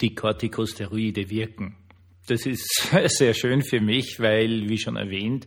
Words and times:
die 0.00 0.14
Corticosteroide 0.14 1.30
wirken. 1.30 1.76
Das 2.26 2.46
ist 2.46 2.90
sehr 3.06 3.34
schön 3.34 3.62
für 3.62 3.80
mich, 3.80 4.20
weil, 4.20 4.68
wie 4.68 4.78
schon 4.78 4.96
erwähnt, 4.96 5.46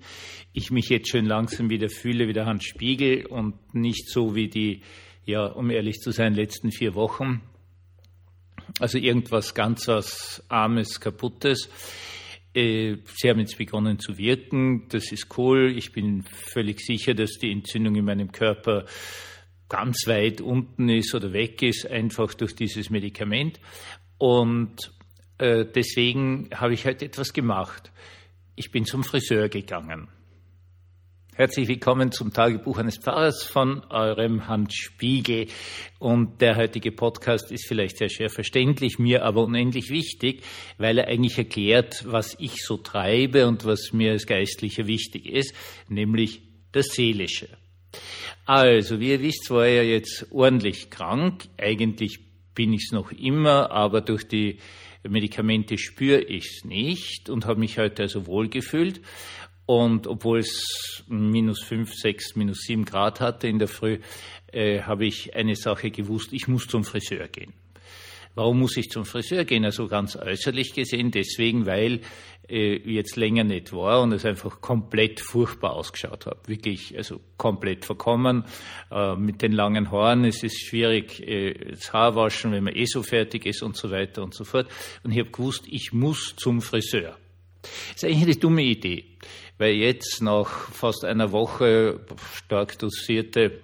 ich 0.53 0.71
mich 0.71 0.89
jetzt 0.89 1.09
schön 1.09 1.25
langsam 1.25 1.69
wieder 1.69 1.89
fühle 1.89 2.27
wie 2.27 2.33
der 2.33 2.45
Hans 2.45 2.65
Spiegel 2.65 3.25
und 3.27 3.73
nicht 3.73 4.09
so 4.09 4.35
wie 4.35 4.49
die, 4.49 4.81
ja, 5.25 5.45
um 5.45 5.69
ehrlich 5.69 5.99
zu 5.99 6.11
sein, 6.11 6.33
letzten 6.33 6.71
vier 6.71 6.95
Wochen. 6.95 7.41
Also 8.79 8.97
irgendwas 8.97 9.53
ganz 9.53 9.87
was 9.87 10.43
Armes, 10.49 10.99
Kaputtes. 10.99 11.69
Äh, 12.53 12.97
sie 13.15 13.29
haben 13.29 13.39
jetzt 13.39 13.57
begonnen 13.57 13.99
zu 13.99 14.17
wirken. 14.17 14.87
Das 14.89 15.11
ist 15.11 15.37
cool. 15.37 15.73
Ich 15.77 15.91
bin 15.91 16.23
völlig 16.23 16.81
sicher, 16.81 17.13
dass 17.13 17.37
die 17.37 17.51
Entzündung 17.51 17.95
in 17.95 18.05
meinem 18.05 18.31
Körper 18.31 18.85
ganz 19.69 20.05
weit 20.05 20.41
unten 20.41 20.89
ist 20.89 21.15
oder 21.15 21.31
weg 21.31 21.61
ist, 21.61 21.87
einfach 21.87 22.33
durch 22.33 22.55
dieses 22.55 22.89
Medikament. 22.89 23.59
Und 24.21 24.93
äh, 25.39 25.65
deswegen 25.65 26.49
habe 26.53 26.75
ich 26.75 26.85
heute 26.85 27.05
etwas 27.05 27.33
gemacht. 27.33 27.91
Ich 28.55 28.69
bin 28.69 28.85
zum 28.85 29.03
Friseur 29.03 29.49
gegangen. 29.49 30.09
Herzlich 31.33 31.67
willkommen 31.67 32.11
zum 32.11 32.31
Tagebuch 32.31 32.77
eines 32.77 32.99
Pfarrers 32.99 33.43
von 33.43 33.83
eurem 33.89 34.47
Hans 34.47 34.75
Spiegel. 34.75 35.47
Und 35.97 36.39
der 36.39 36.55
heutige 36.55 36.91
Podcast 36.91 37.51
ist 37.51 37.67
vielleicht 37.67 37.97
sehr 37.97 38.09
schwer 38.09 38.29
verständlich, 38.29 38.99
mir 38.99 39.25
aber 39.25 39.43
unendlich 39.43 39.89
wichtig, 39.89 40.43
weil 40.77 40.99
er 40.99 41.07
eigentlich 41.07 41.39
erklärt, 41.39 42.03
was 42.05 42.35
ich 42.37 42.63
so 42.63 42.77
treibe 42.77 43.47
und 43.47 43.65
was 43.65 43.91
mir 43.91 44.11
als 44.11 44.27
Geistlicher 44.27 44.85
wichtig 44.85 45.25
ist, 45.25 45.55
nämlich 45.89 46.43
das 46.73 46.89
Seelische. 46.89 47.49
Also, 48.45 48.99
wie 48.99 49.13
ihr 49.13 49.21
wisst, 49.23 49.49
war 49.49 49.65
er 49.65 49.83
jetzt 49.83 50.27
ordentlich 50.29 50.91
krank. 50.91 51.45
Eigentlich 51.57 52.30
bin 52.53 52.73
ich 52.73 52.85
es 52.85 52.91
noch 52.91 53.11
immer, 53.11 53.71
aber 53.71 54.01
durch 54.01 54.27
die 54.27 54.57
Medikamente 55.07 55.77
spüre 55.77 56.21
ich 56.21 56.45
es 56.45 56.65
nicht 56.65 57.29
und 57.29 57.45
habe 57.45 57.59
mich 57.59 57.77
heute 57.77 58.03
also 58.03 58.27
wohlgefühlt. 58.27 59.01
Und 59.65 60.07
obwohl 60.07 60.39
es 60.39 61.03
minus 61.07 61.63
fünf, 61.63 61.93
sechs, 61.93 62.35
minus 62.35 62.61
sieben 62.61 62.85
Grad 62.85 63.21
hatte 63.21 63.47
in 63.47 63.59
der 63.59 63.67
Früh, 63.67 63.99
äh, 64.51 64.81
habe 64.81 65.05
ich 65.05 65.35
eine 65.35 65.55
Sache 65.55 65.91
gewusst, 65.91 66.33
ich 66.33 66.47
muss 66.47 66.67
zum 66.67 66.83
Friseur 66.83 67.27
gehen. 67.27 67.53
Warum 68.35 68.59
muss 68.59 68.77
ich 68.77 68.89
zum 68.89 69.05
Friseur 69.05 69.43
gehen? 69.43 69.65
Also 69.65 69.87
ganz 69.87 70.15
äußerlich 70.15 70.73
gesehen, 70.73 71.11
deswegen, 71.11 71.65
weil 71.65 72.01
äh, 72.49 72.77
jetzt 72.77 73.15
länger 73.15 73.43
nicht 73.43 73.73
war 73.73 74.01
und 74.01 74.13
es 74.13 74.25
einfach 74.25 74.61
komplett 74.61 75.19
furchtbar 75.19 75.73
ausgeschaut 75.73 76.25
hat. 76.25 76.47
Wirklich, 76.47 76.97
also 76.97 77.19
komplett 77.37 77.85
verkommen 77.85 78.45
äh, 78.91 79.15
mit 79.15 79.41
den 79.41 79.51
langen 79.51 79.91
Haaren. 79.91 80.25
Es 80.25 80.43
ist 80.43 80.59
schwierig, 80.61 81.25
äh, 81.27 81.53
das 81.71 81.91
Haar 81.93 82.15
waschen, 82.15 82.51
wenn 82.51 82.63
man 82.63 82.75
eh 82.75 82.85
so 82.85 83.03
fertig 83.03 83.45
ist 83.45 83.63
und 83.63 83.75
so 83.75 83.91
weiter 83.91 84.23
und 84.23 84.33
so 84.33 84.43
fort. 84.43 84.67
Und 85.03 85.11
ich 85.11 85.19
habe 85.19 85.31
gewusst, 85.31 85.65
ich 85.67 85.91
muss 85.93 86.35
zum 86.37 86.61
Friseur. 86.61 87.17
Das 87.61 87.71
ist 87.97 88.05
eigentlich 88.05 88.23
eine 88.23 88.35
dumme 88.35 88.63
Idee, 88.63 89.05
weil 89.57 89.75
jetzt 89.75 90.21
nach 90.21 90.71
fast 90.71 91.05
einer 91.05 91.31
Woche 91.31 91.99
stark 92.35 92.79
dosierte 92.79 93.61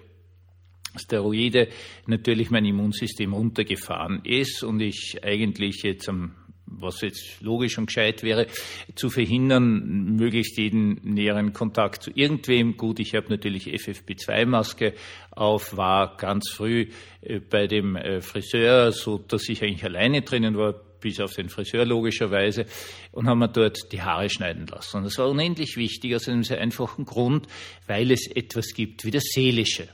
Steroide 0.98 1.68
natürlich 2.06 2.50
mein 2.50 2.64
Immunsystem 2.64 3.32
runtergefahren 3.32 4.20
ist 4.24 4.62
und 4.62 4.80
ich 4.80 5.20
eigentlich 5.22 5.82
jetzt 5.82 6.08
am 6.08 6.34
was 6.70 7.00
jetzt 7.00 7.40
logisch 7.40 7.78
und 7.78 7.86
gescheit 7.86 8.22
wäre, 8.22 8.46
zu 8.94 9.10
verhindern, 9.10 10.16
möglichst 10.16 10.58
jeden 10.58 11.00
näheren 11.02 11.52
Kontakt 11.52 12.02
zu 12.02 12.10
irgendwem. 12.14 12.76
Gut, 12.76 13.00
ich 13.00 13.14
habe 13.14 13.28
natürlich 13.30 13.68
FFP2-Maske 13.68 14.94
auf, 15.30 15.76
war 15.76 16.16
ganz 16.16 16.50
früh 16.50 16.88
äh, 17.22 17.40
bei 17.40 17.66
dem 17.66 17.96
äh, 17.96 18.20
Friseur, 18.20 18.92
so 18.92 19.18
dass 19.18 19.48
ich 19.48 19.62
eigentlich 19.62 19.84
alleine 19.84 20.22
drinnen 20.22 20.56
war, 20.56 20.74
bis 21.00 21.20
auf 21.20 21.34
den 21.34 21.48
Friseur 21.48 21.84
logischerweise, 21.84 22.66
und 23.12 23.28
haben 23.28 23.38
mir 23.38 23.48
dort 23.48 23.92
die 23.92 24.02
Haare 24.02 24.28
schneiden 24.28 24.66
lassen. 24.66 24.98
Und 24.98 25.04
das 25.04 25.18
war 25.18 25.28
unendlich 25.28 25.76
wichtig 25.76 26.14
aus 26.16 26.28
einem 26.28 26.42
sehr 26.42 26.60
einfachen 26.60 27.04
Grund, 27.04 27.46
weil 27.86 28.10
es 28.10 28.26
etwas 28.26 28.74
gibt 28.74 29.04
wie 29.04 29.12
das 29.12 29.24
Seelische. 29.32 29.88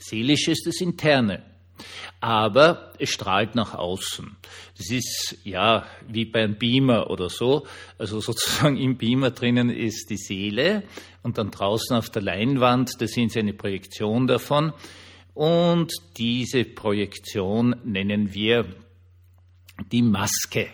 Seelisch 0.00 0.48
ist 0.48 0.66
das 0.66 0.80
Interne. 0.80 1.44
Aber 2.20 2.92
es 2.98 3.10
strahlt 3.10 3.54
nach 3.54 3.74
außen. 3.74 4.36
Das 4.76 4.90
ist 4.90 5.38
ja 5.44 5.86
wie 6.06 6.26
beim 6.26 6.56
Beamer 6.58 7.08
oder 7.10 7.30
so. 7.30 7.66
Also 7.98 8.20
sozusagen 8.20 8.76
im 8.76 8.96
Beamer 8.98 9.30
drinnen 9.30 9.70
ist 9.70 10.10
die 10.10 10.18
Seele 10.18 10.82
und 11.22 11.38
dann 11.38 11.50
draußen 11.50 11.96
auf 11.96 12.10
der 12.10 12.22
Leinwand, 12.22 13.00
da 13.00 13.06
sind 13.06 13.32
sie 13.32 13.38
eine 13.38 13.54
Projektion 13.54 14.26
davon. 14.26 14.72
Und 15.34 15.92
diese 16.16 16.64
Projektion 16.64 17.76
nennen 17.84 18.34
wir 18.34 18.66
die 19.90 20.02
Maske. 20.02 20.68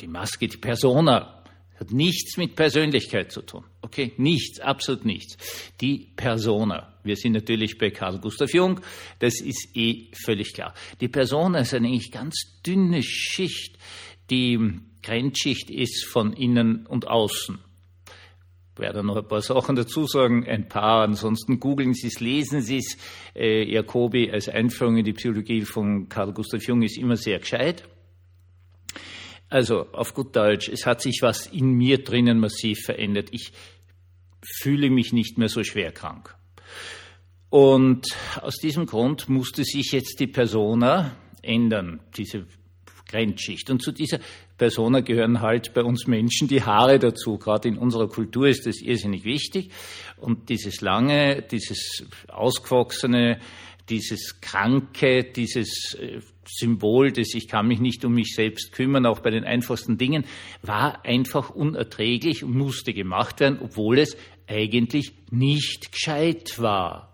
Die 0.00 0.08
Maske, 0.08 0.48
die 0.48 0.58
Persona. 0.58 1.44
Hat 1.78 1.90
nichts 1.90 2.36
mit 2.36 2.54
Persönlichkeit 2.54 3.32
zu 3.32 3.42
tun. 3.42 3.64
Okay? 3.80 4.12
Nichts, 4.16 4.60
absolut 4.60 5.04
nichts. 5.04 5.36
Die 5.80 6.12
Persona. 6.16 6.93
Wir 7.04 7.16
sind 7.16 7.32
natürlich 7.32 7.78
bei 7.78 7.90
Karl 7.90 8.18
Gustav 8.18 8.52
Jung. 8.52 8.80
Das 9.18 9.40
ist 9.40 9.76
eh 9.76 10.10
völlig 10.24 10.54
klar. 10.54 10.74
Die 11.00 11.08
Persona 11.08 11.60
ist 11.60 11.74
eine 11.74 11.88
eigentlich 11.88 12.10
ganz 12.10 12.60
dünne 12.66 13.02
Schicht, 13.02 13.78
die 14.30 14.80
Grenzschicht 15.02 15.70
ist 15.70 16.06
von 16.06 16.32
innen 16.32 16.86
und 16.86 17.06
außen. 17.06 17.58
Ich 18.74 18.80
werde 18.80 19.04
noch 19.04 19.16
ein 19.16 19.28
paar 19.28 19.42
Sachen 19.42 19.76
dazu 19.76 20.06
sagen, 20.06 20.48
ein 20.48 20.66
paar, 20.66 21.04
ansonsten 21.04 21.60
googeln 21.60 21.94
Sie 21.94 22.08
es, 22.08 22.18
lesen 22.18 22.60
Sie 22.60 22.78
es. 22.78 22.96
Äh, 23.36 23.70
Jacobi 23.70 24.32
als 24.32 24.48
Einführung 24.48 24.96
in 24.96 25.04
die 25.04 25.12
Psychologie 25.12 25.60
von 25.60 26.08
Karl 26.08 26.32
Gustav 26.32 26.66
Jung 26.66 26.82
ist 26.82 26.98
immer 26.98 27.16
sehr 27.16 27.38
gescheit. 27.38 27.84
Also 29.48 29.86
auf 29.92 30.14
gut 30.14 30.34
Deutsch, 30.34 30.68
es 30.68 30.86
hat 30.86 31.02
sich 31.02 31.20
was 31.20 31.46
in 31.46 31.74
mir 31.74 32.02
drinnen 32.02 32.40
massiv 32.40 32.80
verändert. 32.80 33.28
Ich 33.30 33.52
fühle 34.42 34.90
mich 34.90 35.12
nicht 35.12 35.38
mehr 35.38 35.48
so 35.48 35.62
schwer 35.62 35.92
krank. 35.92 36.34
Und 37.54 38.08
aus 38.42 38.56
diesem 38.56 38.84
Grund 38.84 39.28
musste 39.28 39.62
sich 39.62 39.92
jetzt 39.92 40.18
die 40.18 40.26
Persona 40.26 41.14
ändern, 41.40 42.00
diese 42.16 42.46
Grenzschicht. 43.06 43.70
Und 43.70 43.80
zu 43.80 43.92
dieser 43.92 44.18
Persona 44.58 45.02
gehören 45.02 45.40
halt 45.40 45.72
bei 45.72 45.84
uns 45.84 46.08
Menschen 46.08 46.48
die 46.48 46.64
Haare 46.64 46.98
dazu. 46.98 47.38
Gerade 47.38 47.68
in 47.68 47.78
unserer 47.78 48.08
Kultur 48.08 48.48
ist 48.48 48.66
das 48.66 48.80
irrsinnig 48.80 49.24
wichtig. 49.24 49.70
Und 50.16 50.48
dieses 50.48 50.80
lange, 50.80 51.42
dieses 51.42 52.04
ausgewachsene, 52.26 53.38
dieses 53.88 54.40
Kranke, 54.40 55.22
dieses 55.22 55.94
äh, 55.94 56.18
Symbol 56.48 57.12
des 57.12 57.36
Ich 57.36 57.46
kann 57.46 57.68
mich 57.68 57.78
nicht 57.78 58.04
um 58.04 58.14
mich 58.14 58.34
selbst 58.34 58.72
kümmern, 58.72 59.06
auch 59.06 59.20
bei 59.20 59.30
den 59.30 59.44
einfachsten 59.44 59.96
Dingen, 59.96 60.24
war 60.62 61.04
einfach 61.04 61.50
unerträglich 61.50 62.42
und 62.42 62.56
musste 62.56 62.92
gemacht 62.92 63.38
werden, 63.38 63.60
obwohl 63.62 64.00
es 64.00 64.16
eigentlich 64.48 65.12
nicht 65.30 65.92
gescheit 65.92 66.58
war. 66.58 67.13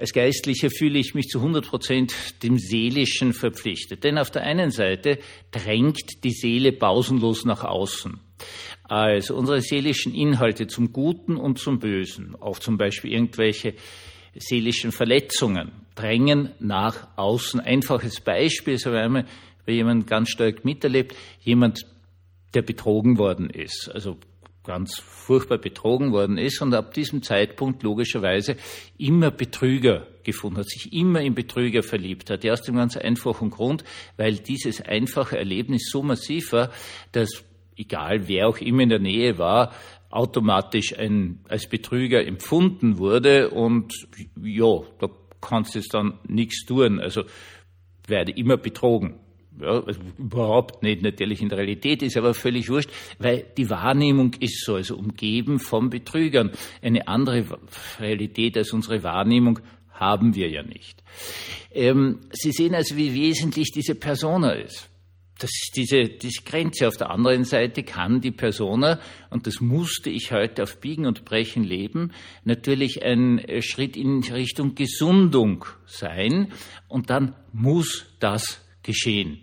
Als 0.00 0.14
Geistlicher 0.14 0.70
fühle 0.70 0.98
ich 0.98 1.12
mich 1.12 1.28
zu 1.28 1.40
100 1.40 1.68
Prozent 1.68 2.14
dem 2.42 2.56
Seelischen 2.56 3.34
verpflichtet. 3.34 4.02
Denn 4.02 4.16
auf 4.16 4.30
der 4.30 4.44
einen 4.44 4.70
Seite 4.70 5.18
drängt 5.50 6.24
die 6.24 6.32
Seele 6.32 6.72
pausenlos 6.72 7.44
nach 7.44 7.64
außen. 7.64 8.18
Also 8.84 9.36
unsere 9.36 9.60
seelischen 9.60 10.14
Inhalte 10.14 10.66
zum 10.68 10.94
Guten 10.94 11.36
und 11.36 11.58
zum 11.58 11.80
Bösen, 11.80 12.34
auch 12.34 12.58
zum 12.58 12.78
Beispiel 12.78 13.12
irgendwelche 13.12 13.74
seelischen 14.34 14.90
Verletzungen, 14.90 15.70
drängen 15.94 16.48
nach 16.60 17.08
außen. 17.18 17.60
Einfaches 17.60 18.22
Beispiel 18.22 18.74
ist 18.74 18.86
aber 18.86 19.00
einmal, 19.00 19.26
wenn 19.66 19.74
jemand 19.74 20.06
ganz 20.06 20.30
stark 20.30 20.64
miterlebt, 20.64 21.14
jemand, 21.42 21.84
der 22.54 22.62
betrogen 22.62 23.18
worden 23.18 23.50
ist, 23.50 23.90
also 23.94 24.16
ganz 24.64 24.98
furchtbar 25.00 25.58
betrogen 25.58 26.12
worden 26.12 26.38
ist 26.38 26.60
und 26.60 26.74
ab 26.74 26.92
diesem 26.94 27.22
Zeitpunkt 27.22 27.82
logischerweise 27.82 28.56
immer 28.98 29.30
Betrüger 29.30 30.06
gefunden 30.22 30.58
hat, 30.58 30.68
sich 30.68 30.92
immer 30.92 31.20
in 31.20 31.34
Betrüger 31.34 31.82
verliebt 31.82 32.30
hat. 32.30 32.44
Ja, 32.44 32.52
aus 32.52 32.62
dem 32.62 32.76
ganz 32.76 32.96
einfachen 32.96 33.50
Grund, 33.50 33.84
weil 34.16 34.34
dieses 34.34 34.80
einfache 34.82 35.38
Erlebnis 35.38 35.88
so 35.90 36.02
massiv 36.02 36.52
war, 36.52 36.70
dass 37.12 37.44
egal 37.76 38.28
wer 38.28 38.48
auch 38.48 38.58
immer 38.58 38.82
in 38.82 38.90
der 38.90 38.98
Nähe 38.98 39.38
war, 39.38 39.72
automatisch 40.10 40.98
ein, 40.98 41.40
als 41.48 41.68
Betrüger 41.68 42.26
empfunden 42.26 42.98
wurde 42.98 43.50
und 43.50 43.94
ja, 44.42 44.80
da 44.98 45.08
kannst 45.40 45.74
du 45.74 45.78
jetzt 45.78 45.94
dann 45.94 46.18
nichts 46.26 46.66
tun. 46.66 47.00
Also 47.00 47.22
werde 48.06 48.32
immer 48.32 48.56
betrogen. 48.56 49.20
Ja, 49.60 49.82
also 49.82 50.00
überhaupt 50.18 50.82
nicht, 50.82 51.02
natürlich 51.02 51.42
in 51.42 51.48
der 51.48 51.58
Realität 51.58 52.02
ist 52.02 52.16
aber 52.16 52.34
völlig 52.34 52.68
wurscht, 52.68 52.90
weil 53.18 53.44
die 53.56 53.68
Wahrnehmung 53.70 54.34
ist 54.40 54.64
so, 54.64 54.74
also 54.74 54.96
umgeben 54.96 55.58
von 55.58 55.90
Betrügern. 55.90 56.52
Eine 56.82 57.08
andere 57.08 57.44
Realität 57.98 58.56
als 58.56 58.72
unsere 58.72 59.02
Wahrnehmung 59.02 59.60
haben 59.92 60.34
wir 60.34 60.48
ja 60.48 60.62
nicht. 60.62 61.02
Ähm, 61.72 62.20
Sie 62.32 62.52
sehen 62.52 62.74
also, 62.74 62.96
wie 62.96 63.14
wesentlich 63.14 63.70
diese 63.72 63.94
Persona 63.94 64.52
ist 64.52 64.90
das 65.40 65.50
ist 65.50 65.76
diese, 65.76 66.04
diese 66.04 66.42
Grenze. 66.42 66.86
Auf 66.86 66.96
der 66.96 67.10
anderen 67.10 67.44
Seite 67.44 67.82
kann 67.82 68.20
die 68.20 68.30
Persona, 68.30 69.00
und 69.30 69.46
das 69.46 69.60
musste 69.60 70.10
ich 70.10 70.32
heute 70.32 70.62
auf 70.62 70.80
Biegen 70.80 71.06
und 71.06 71.24
Brechen 71.24 71.64
leben, 71.64 72.12
natürlich 72.44 73.02
ein 73.02 73.38
äh, 73.38 73.62
Schritt 73.62 73.96
in 73.96 74.22
Richtung 74.22 74.74
Gesundung 74.74 75.64
sein. 75.86 76.52
Und 76.88 77.10
dann 77.10 77.34
muss 77.52 78.06
das 78.20 78.60
geschehen. 78.82 79.40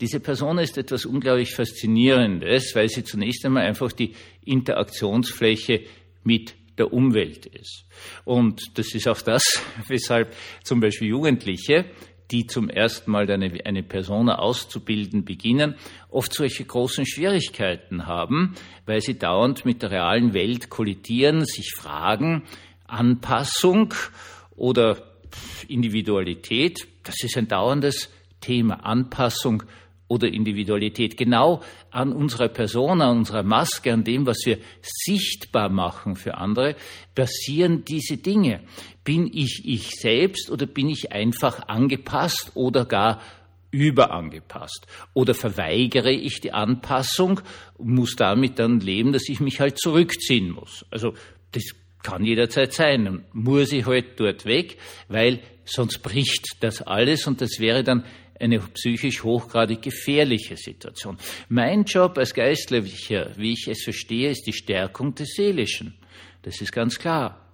Diese 0.00 0.20
Person 0.20 0.58
ist 0.58 0.78
etwas 0.78 1.04
unglaublich 1.04 1.54
Faszinierendes, 1.54 2.74
weil 2.74 2.88
sie 2.88 3.04
zunächst 3.04 3.44
einmal 3.44 3.64
einfach 3.64 3.92
die 3.92 4.14
Interaktionsfläche 4.44 5.82
mit 6.24 6.54
der 6.78 6.92
Umwelt 6.92 7.46
ist. 7.46 7.84
Und 8.24 8.78
das 8.78 8.94
ist 8.94 9.06
auch 9.06 9.20
das, 9.20 9.42
weshalb 9.88 10.34
zum 10.64 10.80
Beispiel 10.80 11.08
Jugendliche, 11.08 11.84
die 12.30 12.46
zum 12.46 12.70
ersten 12.70 13.10
Mal 13.10 13.30
eine, 13.30 13.52
eine 13.64 13.82
Persona 13.82 14.38
auszubilden 14.38 15.24
beginnen, 15.24 15.74
oft 16.08 16.32
solche 16.32 16.64
großen 16.64 17.04
Schwierigkeiten 17.04 18.06
haben, 18.06 18.54
weil 18.86 19.00
sie 19.00 19.18
dauernd 19.18 19.64
mit 19.64 19.82
der 19.82 19.90
realen 19.90 20.32
Welt 20.32 20.70
kollidieren, 20.70 21.44
sich 21.44 21.74
fragen, 21.74 22.44
Anpassung 22.86 23.94
oder 24.54 25.16
Individualität, 25.68 26.86
das 27.02 27.22
ist 27.22 27.36
ein 27.36 27.48
dauerndes 27.48 28.10
Thema 28.40 28.84
Anpassung 28.84 29.62
oder 30.10 30.28
Individualität. 30.28 31.16
Genau 31.16 31.62
an 31.90 32.12
unserer 32.12 32.48
Person, 32.48 33.00
an 33.00 33.18
unserer 33.18 33.44
Maske, 33.44 33.92
an 33.92 34.02
dem, 34.02 34.26
was 34.26 34.38
wir 34.44 34.58
sichtbar 34.82 35.68
machen 35.68 36.16
für 36.16 36.36
andere, 36.36 36.74
passieren 37.14 37.84
diese 37.84 38.16
Dinge. 38.16 38.60
Bin 39.04 39.30
ich 39.32 39.62
ich 39.64 39.90
selbst 40.00 40.50
oder 40.50 40.66
bin 40.66 40.88
ich 40.88 41.12
einfach 41.12 41.68
angepasst 41.68 42.52
oder 42.54 42.84
gar 42.84 43.20
überangepasst? 43.70 44.86
Oder 45.14 45.34
verweigere 45.34 46.12
ich 46.12 46.40
die 46.40 46.52
Anpassung, 46.52 47.40
muss 47.78 48.16
damit 48.16 48.58
dann 48.58 48.80
leben, 48.80 49.12
dass 49.12 49.28
ich 49.28 49.38
mich 49.38 49.60
halt 49.60 49.78
zurückziehen 49.78 50.50
muss? 50.50 50.84
Also 50.90 51.14
das 51.52 51.64
kann 52.02 52.24
jederzeit 52.24 52.72
sein. 52.72 53.04
Dann 53.04 53.24
muss 53.32 53.72
ich 53.72 53.86
halt 53.86 54.18
dort 54.18 54.44
weg, 54.44 54.78
weil 55.08 55.40
sonst 55.64 55.98
bricht 56.02 56.56
das 56.60 56.82
alles 56.82 57.26
und 57.26 57.40
das 57.40 57.60
wäre 57.60 57.84
dann 57.84 58.04
eine 58.40 58.58
psychisch 58.58 59.22
hochgradig 59.22 59.82
gefährliche 59.82 60.56
Situation. 60.56 61.18
Mein 61.48 61.84
Job 61.84 62.18
als 62.18 62.34
Geistlicher, 62.34 63.30
wie 63.36 63.52
ich 63.52 63.68
es 63.68 63.84
verstehe, 63.84 64.30
ist 64.30 64.46
die 64.46 64.52
Stärkung 64.52 65.14
des 65.14 65.34
Seelischen. 65.34 65.94
Das 66.42 66.60
ist 66.60 66.72
ganz 66.72 66.98
klar. 66.98 67.46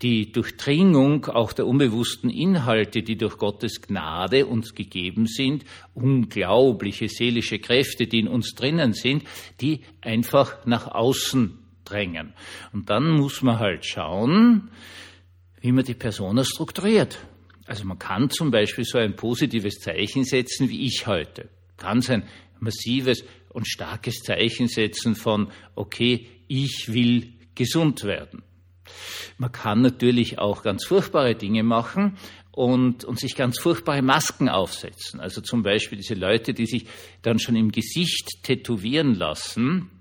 Die 0.00 0.32
Durchdringung 0.32 1.26
auch 1.26 1.52
der 1.52 1.66
unbewussten 1.66 2.30
Inhalte, 2.30 3.02
die 3.02 3.16
durch 3.16 3.36
Gottes 3.36 3.82
Gnade 3.82 4.46
uns 4.46 4.74
gegeben 4.74 5.26
sind, 5.26 5.64
unglaubliche 5.92 7.08
seelische 7.08 7.58
Kräfte, 7.58 8.06
die 8.06 8.20
in 8.20 8.28
uns 8.28 8.54
drinnen 8.54 8.94
sind, 8.94 9.24
die 9.60 9.80
einfach 10.00 10.64
nach 10.64 10.86
außen 10.88 11.58
drängen. 11.84 12.32
Und 12.72 12.88
dann 12.88 13.10
muss 13.10 13.42
man 13.42 13.58
halt 13.58 13.84
schauen, 13.84 14.70
wie 15.60 15.72
man 15.72 15.84
die 15.84 15.94
Persona 15.94 16.42
strukturiert. 16.42 17.18
Also 17.70 17.84
man 17.84 18.00
kann 18.00 18.30
zum 18.30 18.50
Beispiel 18.50 18.84
so 18.84 18.98
ein 18.98 19.14
positives 19.14 19.78
Zeichen 19.78 20.24
setzen 20.24 20.68
wie 20.68 20.86
ich 20.86 21.06
heute. 21.06 21.48
Ganz 21.76 22.10
ein 22.10 22.24
massives 22.58 23.22
und 23.50 23.68
starkes 23.68 24.24
Zeichen 24.24 24.66
setzen 24.66 25.14
von, 25.14 25.52
okay, 25.76 26.26
ich 26.48 26.92
will 26.92 27.32
gesund 27.54 28.02
werden. 28.02 28.42
Man 29.38 29.52
kann 29.52 29.82
natürlich 29.82 30.40
auch 30.40 30.64
ganz 30.64 30.84
furchtbare 30.84 31.36
Dinge 31.36 31.62
machen 31.62 32.16
und, 32.50 33.04
und 33.04 33.20
sich 33.20 33.36
ganz 33.36 33.60
furchtbare 33.60 34.02
Masken 34.02 34.48
aufsetzen. 34.48 35.20
Also 35.20 35.40
zum 35.40 35.62
Beispiel 35.62 35.98
diese 35.98 36.14
Leute, 36.14 36.52
die 36.52 36.66
sich 36.66 36.86
dann 37.22 37.38
schon 37.38 37.54
im 37.54 37.70
Gesicht 37.70 38.42
tätowieren 38.42 39.14
lassen. 39.14 39.92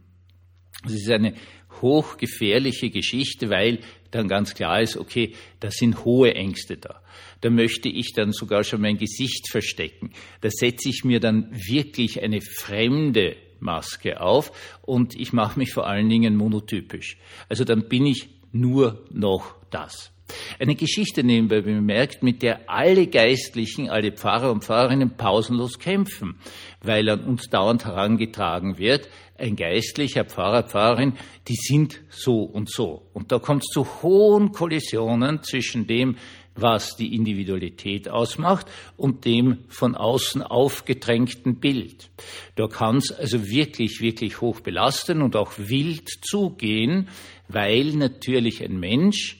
Das 0.82 0.94
ist 0.94 1.12
eine 1.12 1.36
hochgefährliche 1.82 2.90
Geschichte, 2.90 3.50
weil 3.50 3.80
dann 4.12 4.28
ganz 4.28 4.54
klar 4.54 4.82
ist, 4.82 4.98
okay, 4.98 5.34
da 5.60 5.72
sind 5.72 6.04
hohe 6.06 6.34
Ängste 6.34 6.78
da. 6.78 7.02
Da 7.42 7.50
möchte 7.50 7.90
ich 7.90 8.14
dann 8.14 8.32
sogar 8.32 8.64
schon 8.64 8.82
mein 8.82 8.98
Gesicht 8.98 9.50
verstecken. 9.50 10.12
Da 10.42 10.50
setze 10.52 10.90
ich 10.90 11.04
mir 11.04 11.20
dann 11.20 11.52
wirklich 11.52 12.22
eine 12.22 12.42
fremde 12.42 13.36
Maske 13.60 14.22
auf 14.22 14.52
und 14.82 15.16
ich 15.16 15.34
mache 15.34 15.60
mich 15.60 15.74
vor 15.74 15.88
allen 15.88 16.10
Dingen 16.10 16.36
monotypisch. 16.36 17.18
Also 17.50 17.64
dann 17.64 17.88
bin 17.88 18.06
ich 18.06 18.30
nur 18.52 19.06
noch 19.12 19.56
das. 19.70 20.12
Eine 20.60 20.76
Geschichte 20.76 21.24
nebenbei 21.24 21.62
bemerkt, 21.62 22.22
mit 22.22 22.42
der 22.42 22.70
alle 22.70 23.08
Geistlichen, 23.08 23.90
alle 23.90 24.12
Pfarrer 24.12 24.52
und 24.52 24.66
Pfarrerinnen 24.66 25.16
pausenlos 25.16 25.80
kämpfen, 25.80 26.36
weil 26.84 27.08
an 27.08 27.24
uns 27.24 27.50
dauernd 27.50 27.86
herangetragen 27.86 28.78
wird, 28.78 29.08
ein 29.38 29.56
Geistlicher, 29.56 30.26
Pfarrer, 30.26 30.64
Pfarrerin, 30.64 31.14
die 31.48 31.56
sind 31.56 32.02
so 32.10 32.42
und 32.42 32.70
so. 32.70 33.04
Und 33.14 33.32
da 33.32 33.40
kommt 33.40 33.64
es 33.64 33.74
zu 33.74 33.88
hohen 34.04 34.52
Kollisionen 34.52 35.44
zwischen 35.44 35.88
dem, 35.88 36.18
was 36.56 36.98
die 36.98 37.16
Individualität 37.16 38.10
ausmacht 38.10 38.68
und 38.98 39.24
dem 39.24 39.60
von 39.70 39.96
außen 39.96 40.42
aufgedrängten 40.42 41.62
Bild. 41.62 42.10
Da 42.58 42.68
kann 42.68 42.98
es 42.98 43.14
also 43.14 43.48
wirklich, 43.48 44.02
wirklich 44.02 44.42
hoch 44.42 44.60
belasten 44.60 45.22
und 45.22 45.38
auch 45.38 45.54
wild 45.56 46.10
zugehen, 46.22 47.08
weil 47.48 47.94
natürlich 47.94 48.62
ein 48.62 48.78
Mensch 48.78 49.39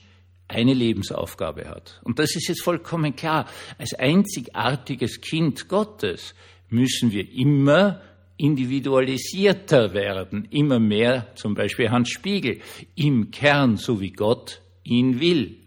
eine 0.50 0.74
Lebensaufgabe 0.74 1.68
hat. 1.68 2.00
Und 2.04 2.18
das 2.18 2.36
ist 2.36 2.48
jetzt 2.48 2.62
vollkommen 2.62 3.16
klar. 3.16 3.46
Als 3.78 3.94
einzigartiges 3.94 5.20
Kind 5.20 5.68
Gottes 5.68 6.34
müssen 6.68 7.12
wir 7.12 7.30
immer 7.32 8.00
individualisierter 8.36 9.92
werden, 9.92 10.48
immer 10.50 10.78
mehr, 10.78 11.26
zum 11.34 11.54
Beispiel 11.54 11.90
Hans 11.90 12.08
Spiegel, 12.10 12.60
im 12.94 13.30
Kern, 13.30 13.76
so 13.76 14.00
wie 14.00 14.12
Gott 14.12 14.62
ihn 14.82 15.20
will. 15.20 15.58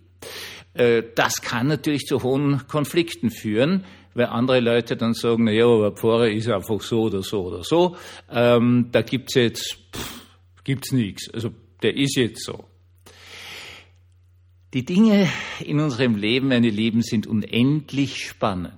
Äh, 0.73 1.03
das 1.15 1.41
kann 1.41 1.67
natürlich 1.67 2.05
zu 2.05 2.23
hohen 2.23 2.67
Konflikten 2.67 3.29
führen, 3.29 3.85
weil 4.15 4.25
andere 4.25 4.59
Leute 4.59 4.95
dann 4.95 5.13
sagen, 5.13 5.45
na 5.45 5.51
ja, 5.51 5.65
aber 5.65 5.91
Pfarrer 5.91 6.29
ist 6.29 6.49
einfach 6.49 6.81
so 6.81 7.03
oder 7.03 7.21
so 7.21 7.45
oder 7.45 7.63
so. 7.63 7.95
Ähm, 8.31 8.89
da 8.91 9.01
gibt's 9.01 9.35
jetzt 9.35 9.77
nichts. 10.91 11.29
Also 11.33 11.51
der 11.81 11.95
ist 11.95 12.15
jetzt 12.15 12.43
so. 12.43 12.65
Die 14.73 14.85
Dinge 14.85 15.29
in 15.59 15.79
unserem 15.79 16.15
Leben, 16.15 16.47
meine 16.47 16.71
Lieben, 16.71 17.03
sind 17.03 17.27
unendlich 17.27 18.27
spannend. 18.27 18.73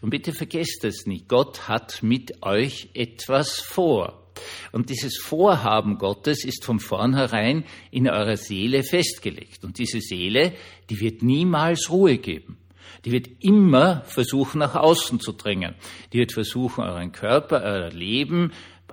Und 0.00 0.10
bitte 0.10 0.32
vergesst 0.32 0.84
das 0.84 1.06
nicht. 1.06 1.26
Gott 1.26 1.66
hat 1.66 2.04
mit 2.04 2.44
euch 2.44 2.90
etwas 2.94 3.58
vor. 3.58 4.30
Und 4.70 4.90
dieses 4.90 5.16
Vorhaben 5.16 5.98
Gottes 5.98 6.44
ist 6.44 6.64
von 6.64 6.78
vornherein 6.78 7.64
in 7.90 8.08
eurer 8.08 8.36
Seele 8.36 8.84
festgelegt. 8.84 9.64
Und 9.64 9.78
diese 9.78 10.00
Seele, 10.00 10.52
die 10.88 11.00
wird 11.00 11.22
niemals 11.22 11.90
Ruhe 11.90 12.18
geben. 12.18 12.58
Die 13.04 13.10
wird 13.10 13.28
immer 13.40 14.02
versuchen, 14.06 14.60
nach 14.60 14.76
außen 14.76 15.18
zu 15.18 15.32
drängen. 15.32 15.74
Die 16.12 16.18
wird 16.18 16.30
versuchen, 16.30 16.84
euren 16.84 17.10
Körper, 17.10 17.60
euer 17.60 17.90
Leben, 17.90 18.52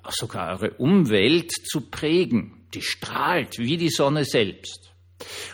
sogar 0.09 0.53
eure 0.53 0.71
Umwelt 0.71 1.51
zu 1.51 1.81
prägen. 1.81 2.65
Die 2.73 2.81
strahlt 2.81 3.59
wie 3.59 3.77
die 3.77 3.89
Sonne 3.89 4.25
selbst. 4.25 4.90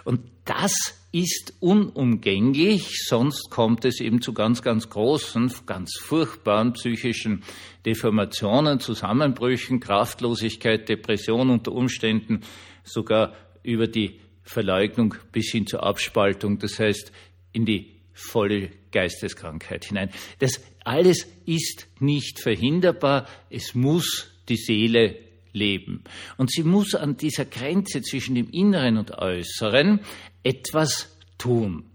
Und 0.04 0.22
das 0.46 0.98
ist 1.12 1.54
unumgänglich, 1.60 3.06
sonst 3.08 3.50
kommt 3.50 3.86
es 3.86 4.00
eben 4.00 4.22
zu 4.22 4.34
ganz, 4.34 4.62
ganz 4.62 4.90
großen, 4.90 5.52
ganz 5.66 5.98
furchtbaren 6.00 6.74
psychischen 6.74 7.44
Deformationen, 7.86 8.80
Zusammenbrüchen, 8.80 9.80
Kraftlosigkeit, 9.80 10.88
Depression 10.88 11.50
unter 11.50 11.72
Umständen, 11.72 12.42
sogar 12.84 13.34
über 13.64 13.88
die 13.88 14.20
Verleugnung 14.44 15.16
bis 15.32 15.52
hin 15.52 15.68
zur 15.68 15.84
Abspaltung, 15.84 16.60
das 16.60 16.80
heißt 16.80 17.12
in 17.52 17.66
die 17.66 17.96
volle 18.14 18.70
Geisteskrankheit 18.92 19.86
hinein. 19.86 20.10
Das 20.40 20.62
alles 20.84 21.28
ist 21.46 21.88
nicht 22.00 22.40
verhinderbar, 22.40 23.28
es 23.50 23.76
muss 23.76 24.32
die 24.50 24.56
Seele 24.56 25.27
leben. 25.58 26.04
Und 26.38 26.52
sie 26.52 26.64
muss 26.64 26.96
an 26.96 27.18
dieser 27.18 27.46
Grenze 27.46 28.02
zwischen 28.02 28.36
dem 28.36 28.50
Inneren 28.50 28.98
und 28.98 29.12
Äußeren 29.12 30.00
etwas 30.44 31.18
tun. 31.38 31.86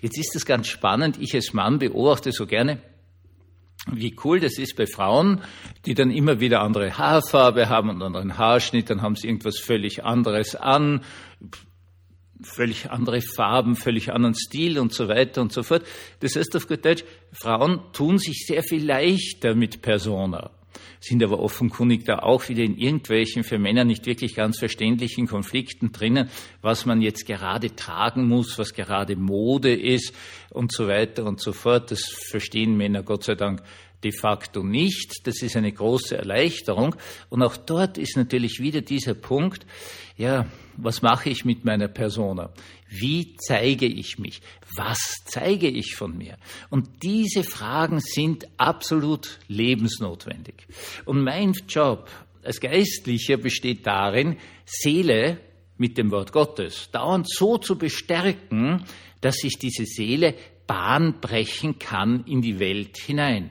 Jetzt 0.00 0.18
ist 0.18 0.34
es 0.36 0.46
ganz 0.46 0.68
spannend, 0.68 1.18
ich 1.20 1.34
als 1.34 1.52
Mann 1.52 1.78
beobachte 1.78 2.32
so 2.32 2.46
gerne, 2.46 2.80
wie 3.90 4.14
cool 4.24 4.40
das 4.40 4.58
ist 4.58 4.76
bei 4.76 4.86
Frauen, 4.86 5.40
die 5.86 5.94
dann 5.94 6.10
immer 6.10 6.40
wieder 6.40 6.60
andere 6.60 6.98
Haarfarbe 6.98 7.68
haben 7.68 7.88
und 7.88 8.02
anderen 8.02 8.36
Haarschnitt, 8.36 8.90
dann 8.90 9.00
haben 9.00 9.16
sie 9.16 9.28
irgendwas 9.28 9.58
völlig 9.58 10.04
anderes 10.04 10.54
an, 10.54 11.02
völlig 12.42 12.90
andere 12.90 13.22
Farben, 13.22 13.76
völlig 13.76 14.12
anderen 14.12 14.34
Stil 14.34 14.78
und 14.78 14.92
so 14.92 15.08
weiter 15.08 15.40
und 15.40 15.52
so 15.52 15.62
fort. 15.62 15.84
Das 16.20 16.36
heißt 16.36 16.54
auf 16.56 16.68
gut 16.68 16.84
Deutsch, 16.84 17.04
Frauen 17.32 17.80
tun 17.92 18.18
sich 18.18 18.44
sehr 18.46 18.62
viel 18.62 18.84
leichter 18.84 19.54
mit 19.54 19.82
Persona 19.82 20.50
sind 21.00 21.22
aber 21.22 21.40
offenkundig 21.40 22.04
da 22.04 22.20
auch 22.20 22.48
wieder 22.48 22.62
in 22.62 22.76
irgendwelchen 22.76 23.44
für 23.44 23.58
Männer 23.58 23.84
nicht 23.84 24.06
wirklich 24.06 24.34
ganz 24.34 24.58
verständlichen 24.58 25.26
Konflikten 25.26 25.92
drinnen, 25.92 26.28
was 26.62 26.86
man 26.86 27.00
jetzt 27.02 27.26
gerade 27.26 27.74
tragen 27.74 28.28
muss, 28.28 28.58
was 28.58 28.74
gerade 28.74 29.16
Mode 29.16 29.74
ist 29.74 30.14
und 30.50 30.72
so 30.72 30.88
weiter 30.88 31.24
und 31.24 31.40
so 31.40 31.52
fort. 31.52 31.90
Das 31.90 32.04
verstehen 32.04 32.76
Männer 32.76 33.02
Gott 33.02 33.24
sei 33.24 33.34
Dank 33.34 33.62
de 34.02 34.12
facto 34.12 34.62
nicht. 34.62 35.26
Das 35.26 35.42
ist 35.42 35.56
eine 35.56 35.72
große 35.72 36.16
Erleichterung. 36.16 36.94
Und 37.28 37.42
auch 37.42 37.56
dort 37.56 37.98
ist 37.98 38.16
natürlich 38.16 38.60
wieder 38.60 38.80
dieser 38.80 39.14
Punkt, 39.14 39.66
ja, 40.16 40.46
was 40.76 41.02
mache 41.02 41.30
ich 41.30 41.44
mit 41.44 41.64
meiner 41.64 41.88
Persona? 41.88 42.52
Wie 42.88 43.36
zeige 43.36 43.86
ich 43.86 44.18
mich? 44.18 44.40
Was 44.76 45.16
zeige 45.24 45.68
ich 45.68 45.94
von 45.94 46.16
mir? 46.16 46.36
Und 46.68 47.02
diese 47.02 47.44
Fragen 47.44 48.00
sind 48.00 48.46
absolut 48.56 49.38
lebensnotwendig. 49.48 50.66
Und 51.04 51.22
mein 51.22 51.54
Job 51.68 52.08
als 52.42 52.60
Geistlicher 52.60 53.36
besteht 53.36 53.86
darin, 53.86 54.36
Seele 54.64 55.38
mit 55.76 55.96
dem 55.98 56.10
Wort 56.10 56.32
Gottes 56.32 56.90
dauernd 56.90 57.26
so 57.28 57.58
zu 57.58 57.76
bestärken, 57.76 58.84
dass 59.20 59.36
sich 59.36 59.58
diese 59.58 59.84
Seele 59.84 60.34
Bahn 60.66 61.20
brechen 61.20 61.78
kann 61.78 62.24
in 62.26 62.42
die 62.42 62.60
Welt 62.60 62.98
hinein. 62.98 63.50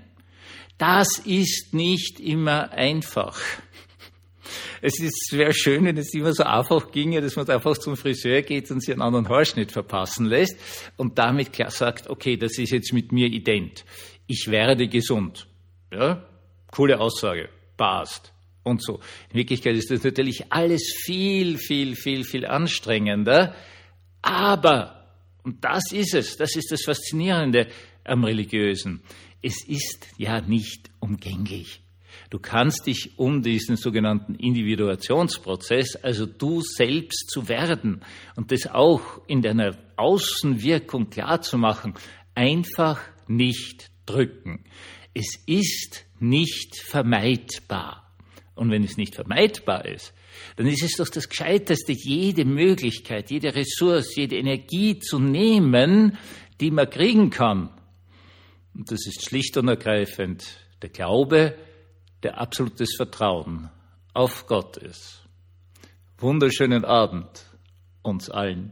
Das 0.79 1.19
ist 1.25 1.73
nicht 1.73 2.19
immer 2.21 2.71
einfach. 2.71 3.37
Es 4.81 4.97
ist, 4.99 5.33
wäre 5.33 5.53
schön, 5.53 5.83
wenn 5.83 5.97
es 5.97 6.13
immer 6.13 6.33
so 6.33 6.43
einfach 6.43 6.91
ginge, 6.91 7.19
dass 7.19 7.35
man 7.35 7.47
einfach 7.49 7.77
zum 7.77 7.97
Friseur 7.97 8.41
geht 8.41 8.71
und 8.71 8.79
sich 8.79 8.93
einen 8.93 9.01
anderen 9.01 9.27
Haarschnitt 9.27 9.73
verpassen 9.73 10.25
lässt 10.25 10.57
und 10.95 11.19
damit 11.19 11.51
klar 11.51 11.69
sagt, 11.69 12.09
okay, 12.09 12.37
das 12.37 12.57
ist 12.57 12.71
jetzt 12.71 12.93
mit 12.93 13.11
mir 13.11 13.27
ident. 13.27 13.83
Ich 14.25 14.47
werde 14.49 14.87
gesund. 14.87 15.47
Ja? 15.91 16.25
Coole 16.71 16.97
Aussage. 16.99 17.49
Passt. 17.75 18.31
Und 18.63 18.81
so. 18.81 19.01
In 19.31 19.39
Wirklichkeit 19.39 19.75
ist 19.75 19.91
das 19.91 20.03
natürlich 20.03 20.45
alles 20.49 20.93
viel, 21.03 21.57
viel, 21.57 21.95
viel, 21.95 22.23
viel 22.23 22.45
anstrengender. 22.45 23.53
Aber, 24.21 25.07
und 25.43 25.63
das 25.63 25.91
ist 25.91 26.13
es, 26.13 26.37
das 26.37 26.55
ist 26.55 26.71
das 26.71 26.83
Faszinierende 26.83 27.67
am 28.09 28.23
Religiösen, 28.23 29.01
es 29.41 29.63
ist 29.65 30.07
ja 30.17 30.41
nicht 30.41 30.89
umgänglich. 30.99 31.81
Du 32.29 32.39
kannst 32.39 32.85
dich 32.85 33.17
um 33.17 33.41
diesen 33.41 33.75
sogenannten 33.75 34.35
Individuationsprozess, 34.35 35.95
also 35.95 36.25
du 36.25 36.61
selbst 36.61 37.29
zu 37.29 37.47
werden 37.47 38.01
und 38.35 38.51
das 38.51 38.67
auch 38.67 39.01
in 39.27 39.41
deiner 39.41 39.77
Außenwirkung 39.95 41.09
klar 41.09 41.41
zu 41.41 41.57
machen, 41.57 41.93
einfach 42.35 42.99
nicht 43.27 43.91
drücken. 44.05 44.63
Es 45.13 45.37
ist 45.45 46.05
nicht 46.19 46.77
vermeidbar. 46.77 48.05
Und 48.55 48.71
wenn 48.71 48.83
es 48.83 48.97
nicht 48.97 49.15
vermeidbar 49.15 49.85
ist, 49.85 50.13
dann 50.57 50.67
ist 50.67 50.83
es 50.83 50.93
doch 50.97 51.07
das 51.07 51.29
Gescheiteste, 51.29 51.93
jede 51.93 52.45
Möglichkeit, 52.45 53.31
jede 53.31 53.55
Ressource, 53.55 54.15
jede 54.15 54.37
Energie 54.37 54.99
zu 54.99 55.17
nehmen, 55.17 56.17
die 56.59 56.71
man 56.71 56.89
kriegen 56.89 57.29
kann. 57.29 57.69
Und 58.79 58.91
das 58.91 59.05
ist 59.07 59.25
schlicht 59.25 59.57
und 59.57 59.67
ergreifend 59.67 60.45
der 60.81 60.87
Glaube, 60.87 61.53
der 62.23 62.39
absolutes 62.39 62.95
Vertrauen 62.95 63.69
auf 64.13 64.47
Gott 64.47 64.77
ist. 64.77 65.27
Wunderschönen 66.17 66.85
Abend 66.85 67.43
uns 68.03 68.29
allen. 68.29 68.71